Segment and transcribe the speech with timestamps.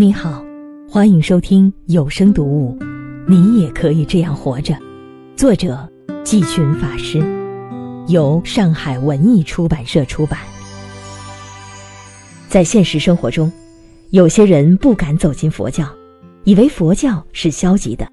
[0.00, 0.44] 你好，
[0.88, 2.78] 欢迎收听有声读物。
[3.26, 4.78] 你也可以这样活着。
[5.34, 5.76] 作者
[6.22, 7.18] 季群法师，
[8.06, 10.38] 由上海文艺出版社出版。
[12.48, 13.50] 在现实生活中，
[14.10, 15.84] 有些人不敢走进佛教，
[16.44, 18.06] 以为佛教是消极的。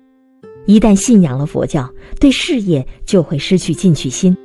[0.65, 1.88] 一旦信仰了佛教，
[2.20, 4.36] 对事业就会失去进取心。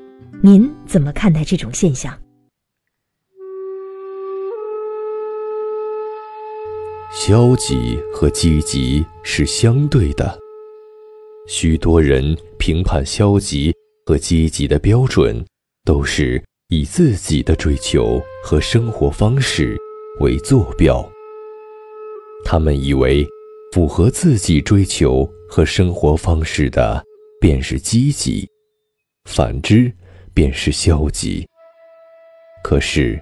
[0.42, 2.12] 您怎么看待这种现象？
[7.12, 10.38] 消极和积极是相对的。
[11.48, 13.74] 许多人评判消极
[14.06, 15.44] 和积极的标准，
[15.84, 19.76] 都是以自己的追求和生活方式
[20.20, 21.04] 为坐标。
[22.44, 23.26] 他们以为，
[23.72, 27.04] 符合自己追求和生活方式的
[27.40, 28.48] 便是积极，
[29.24, 29.92] 反之
[30.32, 31.44] 便是消极。
[32.62, 33.20] 可是。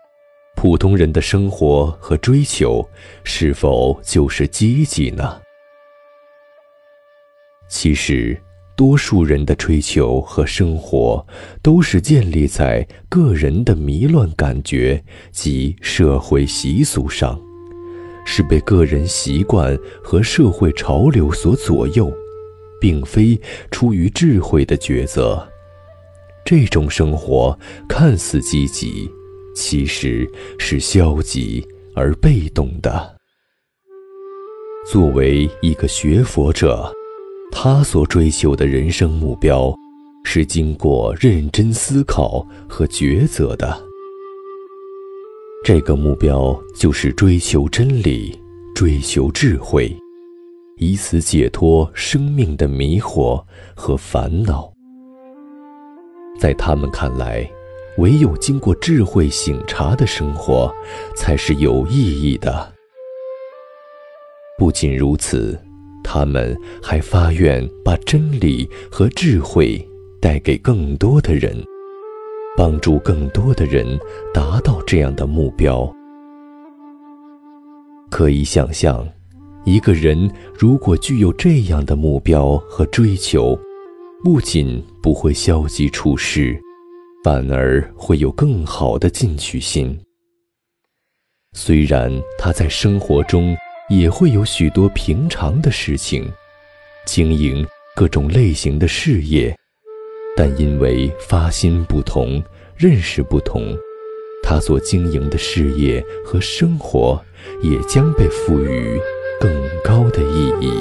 [0.61, 2.85] 普通人的生活和追求，
[3.23, 5.41] 是否就是积极呢？
[7.69, 8.37] 其实，
[8.75, 11.25] 多数人的追求和生活，
[11.63, 17.41] 都是建立在个人的迷乱感觉及社会习俗上，
[18.27, 22.13] 是被个人习惯和社会潮流所左右，
[22.81, 25.49] 并非出于智慧的抉择。
[26.45, 27.57] 这种生活
[27.89, 29.09] 看似积极。
[29.59, 33.17] 其实是消极而被动的。
[34.91, 36.91] 作为一个学佛者，
[37.51, 39.75] 他所追求的人生目标，
[40.25, 43.77] 是经过认真思考和抉择的。
[45.65, 48.41] 这个目标就是追求真理，
[48.77, 49.95] 追求智慧，
[50.77, 54.73] 以此解脱生命的迷惑和烦恼。
[56.39, 57.51] 在他们看来。
[57.99, 60.73] 唯有经过智慧醒察的生活，
[61.17, 62.73] 才是有意义的。
[64.57, 65.59] 不仅如此，
[66.03, 69.85] 他们还发愿把真理和智慧
[70.21, 71.57] 带给更多的人，
[72.57, 73.99] 帮助更多的人
[74.33, 75.93] 达到这样的目标。
[78.11, 79.07] 可以想象，
[79.65, 83.59] 一个人如果具有这样的目标和追求，
[84.23, 86.57] 不仅不会消极处事。
[87.29, 89.95] 反而会有更好的进取心。
[91.53, 93.55] 虽然他在生活中
[93.91, 96.27] 也会有许多平常的事情，
[97.05, 99.55] 经营各种类型的事业，
[100.39, 102.43] 但因为发心不同、
[102.75, 103.77] 认识不同，
[104.43, 107.23] 他所经营的事业和生活
[107.63, 108.99] 也将被赋予
[109.39, 109.53] 更
[109.85, 110.73] 高的意义。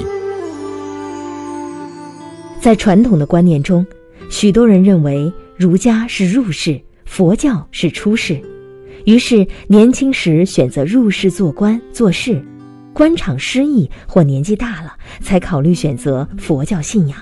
[2.58, 3.86] 在传统的观念中，
[4.30, 5.30] 许多人认为。
[5.58, 8.40] 儒家是入世，佛教是出世，
[9.06, 12.40] 于是年轻时选择入世做官做事，
[12.92, 17.18] 官场失意或年纪大了才考虑选择佛教信仰。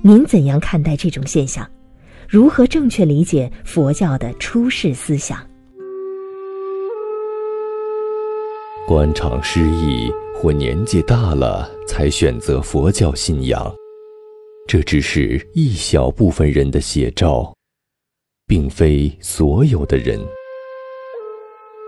[0.00, 1.68] 您怎样看待这种现象？
[2.26, 5.38] 如何正确理解佛教的出世思想？
[8.86, 13.70] 官场失意或年纪大了才选择佛教信仰，
[14.66, 17.54] 这只是一小部分人的写照。
[18.48, 20.18] 并非所有的人，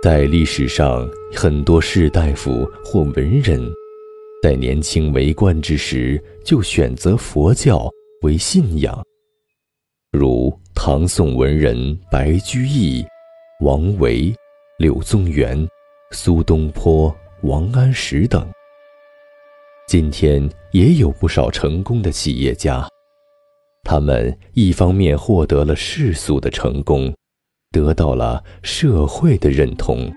[0.03, 3.59] 在历史上，很多士大夫或文人，
[4.43, 7.89] 在年轻为官之时就选择佛教
[8.21, 9.03] 为信仰，
[10.13, 13.03] 如唐宋文人白居易、
[13.65, 14.31] 王维、
[14.79, 15.67] 柳宗元、
[16.11, 18.47] 苏东坡、王安石等。
[19.89, 22.87] 今天也有不少成功的企业家。
[23.91, 27.13] 他们一方面获得了世俗的成功，
[27.73, 30.09] 得到了社会的认同，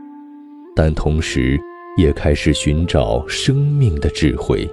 [0.76, 1.60] 但同时
[1.98, 4.70] 也开始寻找生命的智慧，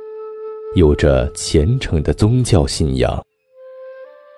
[0.74, 3.18] 有着虔诚的宗教信仰。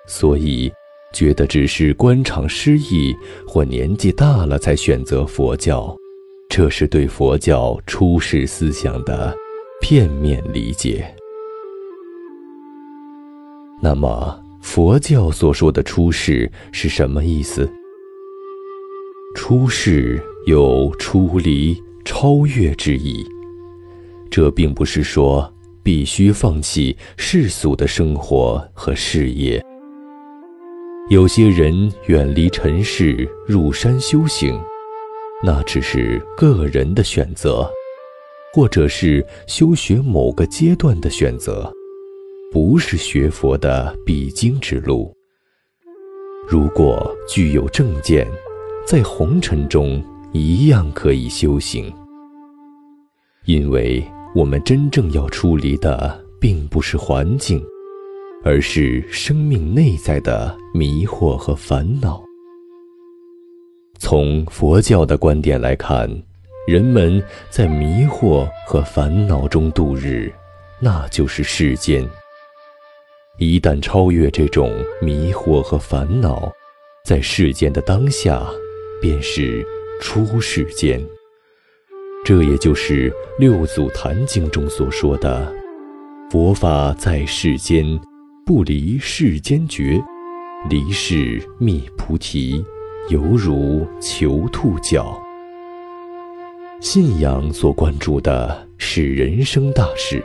[0.07, 0.71] 所以，
[1.11, 3.13] 觉得只是官场失意
[3.45, 5.93] 或年纪大了才选择佛教，
[6.49, 9.35] 这是对佛教出世思想的
[9.81, 11.13] 片面理解。
[13.81, 14.41] 那么。
[14.63, 17.69] 佛教所说的出世是什么意思？
[19.35, 23.23] 出世有出离、超越之意。
[24.31, 29.61] 这并不是说必须放弃世俗的生活和事业。
[31.09, 34.57] 有些人远离尘世，入山修行，
[35.43, 37.69] 那只是个人的选择，
[38.53, 41.71] 或者是修学某个阶段的选择。
[42.53, 45.11] 不是学佛的必经之路。
[46.47, 48.27] 如果具有正见，
[48.85, 49.99] 在红尘中
[50.33, 51.91] 一样可以修行。
[53.45, 54.05] 因为
[54.35, 57.59] 我们真正要处理的，并不是环境，
[58.43, 62.23] 而是生命内在的迷惑和烦恼。
[63.97, 66.07] 从佛教的观点来看，
[66.67, 67.19] 人们
[67.49, 70.31] 在迷惑和烦恼中度日，
[70.79, 72.07] 那就是世间。
[73.39, 74.71] 一旦超越这种
[75.01, 76.51] 迷惑和烦恼，
[77.03, 78.45] 在世间的当下，
[79.01, 79.65] 便是
[79.99, 81.03] 出世间。
[82.23, 83.09] 这也就是
[83.39, 85.51] 《六祖坛经》中所说的
[86.29, 87.83] ：“佛法在世间，
[88.45, 89.99] 不离世间觉；
[90.69, 92.63] 离世觅菩提，
[93.09, 95.19] 犹如求兔角。”
[96.79, 100.23] 信仰所关注的是人生大事，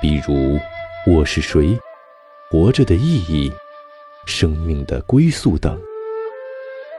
[0.00, 0.58] 比如
[1.06, 1.78] 我是谁，
[2.52, 3.50] 活着的意义，
[4.26, 5.80] 生命的归宿等。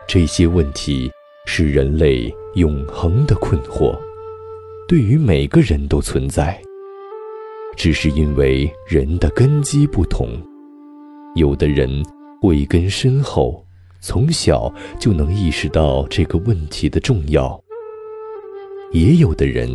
[0.07, 1.11] 这些问题
[1.45, 2.33] 是人类。
[2.55, 3.97] 永恒的困惑，
[4.87, 6.61] 对于每个人都存在，
[7.75, 10.29] 只是因为人的根基不同。
[11.35, 11.89] 有的人
[12.39, 13.65] 慧根深厚，
[14.01, 17.59] 从小就能意识到这个问题的重要；
[18.91, 19.67] 也有的人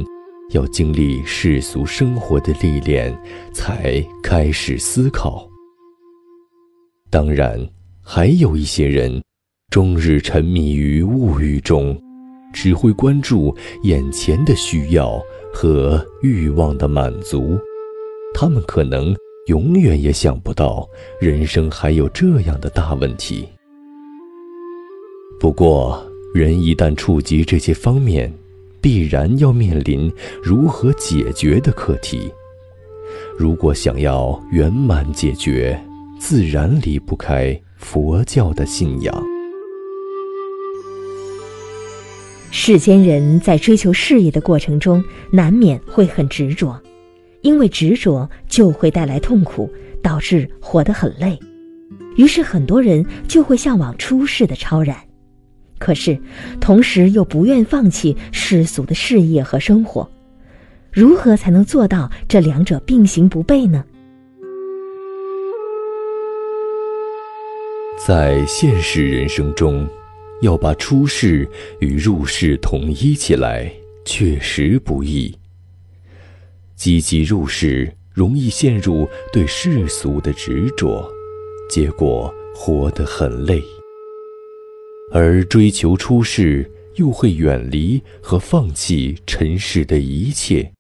[0.53, 3.13] 要经历世俗生活的历练，
[3.53, 5.48] 才开始思考。
[7.11, 7.59] 当然，
[8.03, 9.23] 还有一些人，
[9.71, 11.99] 终日沉迷于物欲中。
[12.51, 15.23] 只会关注眼前的需要
[15.53, 17.59] 和欲望的满足，
[18.33, 19.15] 他们可能
[19.49, 20.89] 永远也想不到
[21.21, 23.47] 人生还有这样的大问题。
[25.39, 26.03] 不过，
[26.35, 28.33] 人一旦触及这些方面，
[28.81, 30.11] 必然要面临
[30.43, 32.33] 如何解决的课题。
[33.37, 35.79] 如果想要圆满解决，
[36.19, 39.25] 自然离不开佛教的信仰。
[42.51, 46.79] 世间人在追求事业的过程中，难免会很执着，
[47.43, 49.71] 因为执着就会带来痛苦，
[50.03, 51.39] 导致活得很累。
[52.17, 54.97] 于是很多人就会向往出世的超然，
[55.79, 56.19] 可是
[56.61, 60.11] 同时又不愿放弃世俗的事业和生活。
[60.91, 63.85] 如何才能做到这两者并行不悖呢？
[68.09, 69.87] 在现实人生中。
[70.41, 71.47] 要把出世
[71.79, 73.71] 与入世统一起来，
[74.03, 75.37] 确实不易。
[76.75, 81.07] 积极入世，容易陷入对世俗的执着，
[81.69, 83.61] 结果活得很累；
[85.13, 90.73] 而追求出世，又会远离和放弃尘世的一切，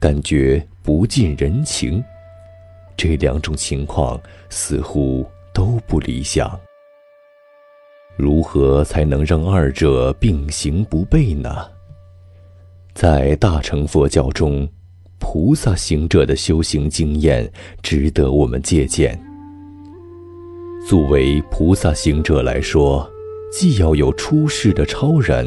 [0.00, 2.04] 感觉不近人情。
[2.94, 4.20] 这两种情况
[4.50, 5.24] 似乎
[5.58, 6.48] 都不理想。
[8.16, 11.66] 如何才能让二者并行不悖呢？
[12.94, 14.68] 在大乘佛教中，
[15.18, 17.50] 菩萨行者的修行经验
[17.82, 19.20] 值得我们借鉴。
[20.88, 23.10] 作为菩萨行者来说，
[23.50, 25.44] 既要有出世的超然，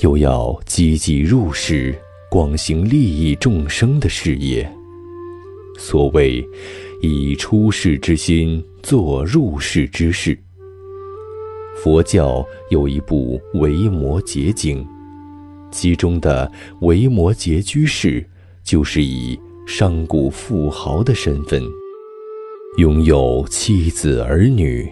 [0.00, 1.94] 又要积极入世，
[2.30, 4.66] 广行利益众生的事业。
[5.76, 6.42] 所谓
[7.02, 10.38] 以出世之心做入世之事。
[11.82, 14.84] 佛教有一部《维摩诘经》，
[15.72, 16.50] 其中的
[16.82, 18.22] 维摩诘居士
[18.62, 21.62] 就是以商贾富豪的身份，
[22.76, 24.86] 拥有妻子儿女，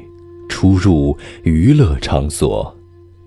[0.48, 2.74] 出入娱乐场所，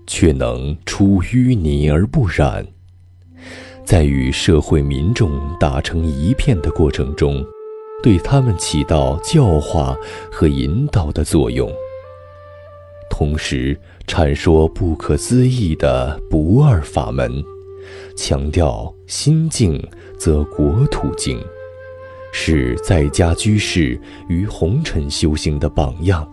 [0.04, 2.66] 却能出淤泥而不染，
[3.84, 7.44] 在与社会民众打成一片的过程中，
[8.02, 9.96] 对他们起到教化
[10.30, 11.70] 和引导的作用。
[13.08, 17.42] 同时阐说不可思议的不二法门，
[18.16, 19.82] 强调心静
[20.18, 21.40] 则国土静，
[22.32, 23.98] 是在家居士
[24.28, 26.30] 与红尘修行的榜样。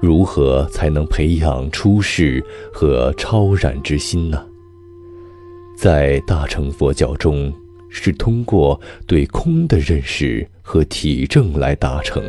[0.00, 4.42] 如何才能培养出世和超然之心呢？
[5.76, 7.52] 在大乘佛教中，
[7.90, 12.22] 是通过对空的认识和体证来达成。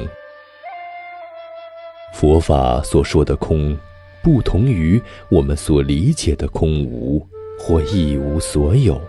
[2.13, 3.77] 佛法所说的空，
[4.21, 7.25] 不同于我们所理解的空无
[7.57, 8.99] 或一无所有。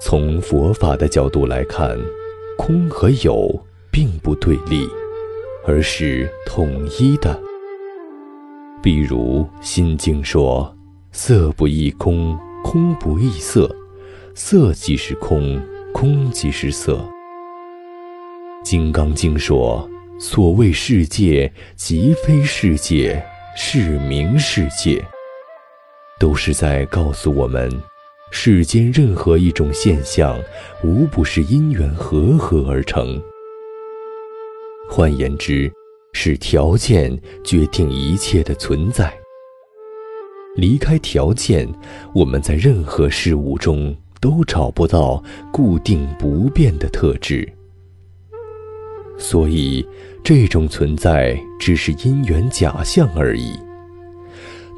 [0.00, 1.98] 从佛法的角度来看，
[2.56, 4.86] 空和有并不对立，
[5.66, 7.38] 而是统一的。
[8.82, 10.76] 比如《心经》说
[11.12, 13.72] ：“色不异空，空不异色，
[14.34, 15.60] 色即是空，
[15.92, 16.94] 空即是色。”
[18.64, 19.88] 《金刚经》说。
[20.20, 23.20] 所谓世界，即非世界，
[23.56, 25.04] 是名世界。
[26.20, 27.68] 都是在告诉我们，
[28.30, 30.38] 世间任何一种现象，
[30.84, 33.20] 无不是因缘和合而成。
[34.88, 35.68] 换言之，
[36.12, 39.12] 是条件决定一切的存在。
[40.54, 41.68] 离开条件，
[42.14, 47.46] 我们在任何事物中都找不到固定不变的特质。
[49.18, 49.86] 所以，
[50.24, 53.52] 这种存在只是因缘假象而已。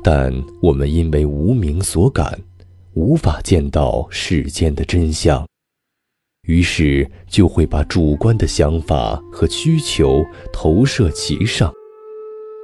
[0.02, 2.38] 但我们因为无名所感，
[2.94, 5.46] 无法见到世间的真相，
[6.46, 10.22] 于是就会把主观的想法和需求
[10.52, 11.72] 投射其上，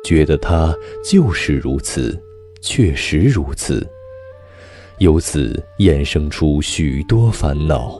[0.04, 2.20] 觉得它就是如此，
[2.60, 3.88] 确实如此，
[5.00, 7.98] 由此衍生出许多烦恼。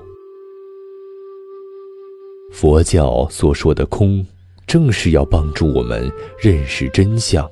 [2.53, 4.23] 佛教所说的空，
[4.67, 7.49] 正是要帮助我们认识真相，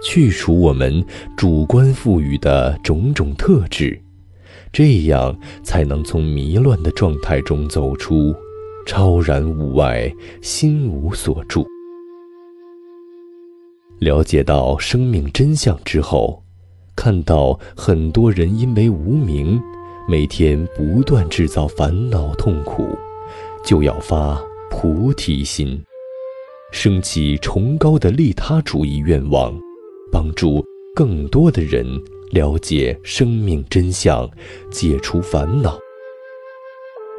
[0.00, 1.04] 去除我们
[1.36, 4.00] 主观赋予的种种特质，
[4.72, 8.32] 这样才能从迷乱的状态中走出，
[8.86, 10.08] 超然物外，
[10.40, 11.66] 心无所住。
[13.98, 16.40] 了解到生命真相之后，
[16.96, 19.62] 看到很多人因为无明，
[20.08, 22.88] 每天不断制造烦恼痛苦。
[23.62, 25.82] 就要发菩提心，
[26.72, 29.52] 升起崇高的利他主义愿望，
[30.10, 31.84] 帮助更多的人
[32.30, 34.28] 了解生命真相，
[34.70, 35.78] 解除烦恼。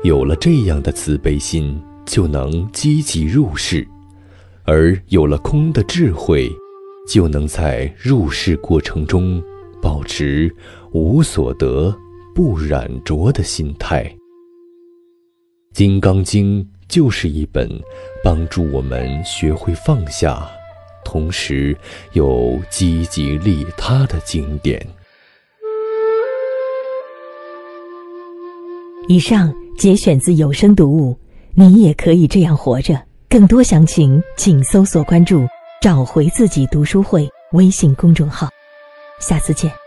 [0.04, 3.86] 有了这样的慈悲心，就能积极入世；
[4.64, 6.50] 而有了空的智慧，
[7.10, 9.44] 就能在入世过程中
[9.82, 10.54] 保持
[10.92, 11.96] 无所得、
[12.34, 14.04] 不染着的心态。
[15.74, 17.70] 《金刚经》就是一本
[18.24, 20.50] 帮助我们学会放下，
[21.06, 21.78] 同时
[22.14, 24.84] 又积极利他的经典。
[29.08, 31.18] 以上节选自有声读物，
[31.54, 33.00] 你也可以这样活着。
[33.30, 35.46] 更多详情，请搜索关注
[35.82, 38.50] “找回自己读书会”微信公众号。
[39.20, 39.87] 下次见。